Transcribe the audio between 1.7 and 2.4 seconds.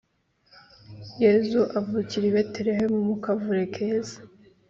avukira i